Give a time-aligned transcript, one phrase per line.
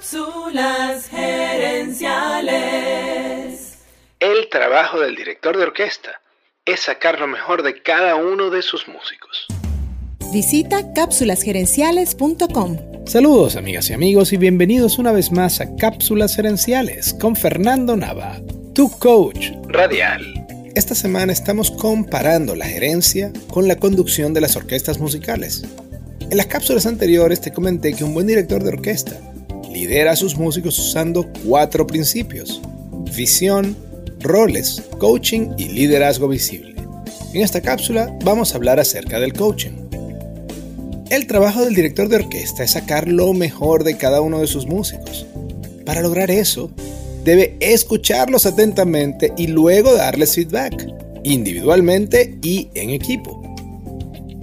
[0.00, 3.74] Cápsulas gerenciales.
[4.18, 6.22] El trabajo del director de orquesta
[6.64, 9.46] es sacar lo mejor de cada uno de sus músicos.
[10.32, 12.78] Visita cápsulasgerenciales.com.
[13.04, 18.40] Saludos amigas y amigos y bienvenidos una vez más a Cápsulas Gerenciales con Fernando Nava,
[18.72, 20.46] tu coach Radial.
[20.74, 25.62] Esta semana estamos comparando la gerencia con la conducción de las orquestas musicales.
[26.20, 29.29] En las cápsulas anteriores te comenté que un buen director de orquesta
[29.72, 32.60] lidera a sus músicos usando cuatro principios.
[33.16, 33.76] Visión,
[34.20, 36.74] roles, coaching y liderazgo visible.
[37.32, 39.72] En esta cápsula vamos a hablar acerca del coaching.
[41.10, 44.66] El trabajo del director de orquesta es sacar lo mejor de cada uno de sus
[44.66, 45.26] músicos.
[45.84, 46.70] Para lograr eso,
[47.24, 50.86] debe escucharlos atentamente y luego darles feedback,
[51.24, 53.40] individualmente y en equipo.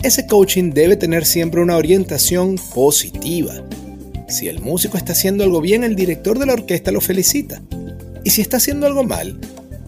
[0.03, 3.53] Ese coaching debe tener siempre una orientación positiva.
[4.27, 7.61] Si el músico está haciendo algo bien, el director de la orquesta lo felicita.
[8.23, 9.39] Y si está haciendo algo mal,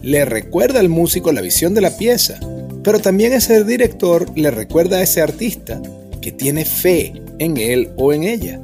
[0.02, 2.40] le recuerda al músico la visión de la pieza,
[2.82, 5.80] pero también ese director le recuerda a ese artista
[6.22, 8.60] que tiene fe en él o en ella.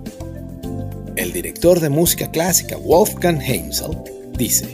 [1.14, 3.98] El director de música clásica Wolfgang Heimsel
[4.38, 4.66] dice,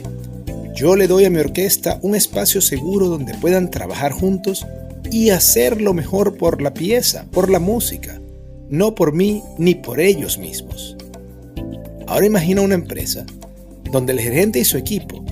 [0.73, 4.65] yo le doy a mi orquesta un espacio seguro donde puedan trabajar juntos
[5.11, 8.21] y hacer lo mejor por la pieza, por la música,
[8.69, 10.95] no por mí ni por ellos mismos.
[12.07, 13.25] Ahora imagina una empresa
[13.91, 15.23] donde el gerente y su equipo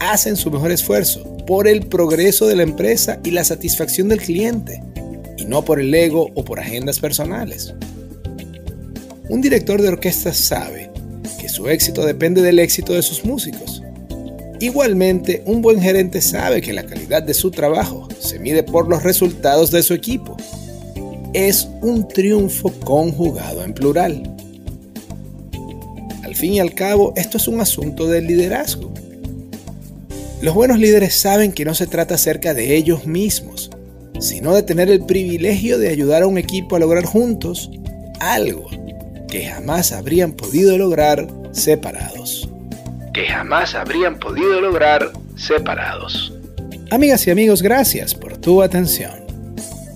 [0.00, 4.82] hacen su mejor esfuerzo por el progreso de la empresa y la satisfacción del cliente,
[5.36, 7.74] y no por el ego o por agendas personales.
[9.28, 10.90] Un director de orquesta sabe
[11.40, 13.82] que su éxito depende del éxito de sus músicos
[14.60, 19.04] Igualmente, un buen gerente sabe que la calidad de su trabajo se mide por los
[19.04, 20.36] resultados de su equipo.
[21.32, 24.34] Es un triunfo conjugado en plural.
[26.24, 28.92] Al fin y al cabo, esto es un asunto del liderazgo.
[30.40, 33.70] Los buenos líderes saben que no se trata acerca de ellos mismos,
[34.20, 37.70] sino de tener el privilegio de ayudar a un equipo a lograr juntos
[38.20, 38.68] algo
[39.28, 42.48] que jamás habrían podido lograr separados
[43.18, 46.32] que jamás habrían podido lograr separados.
[46.92, 49.27] Amigas y amigos, gracias por tu atención.